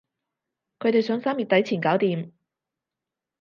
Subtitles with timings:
[0.79, 2.31] 佢哋想三月底前搞掂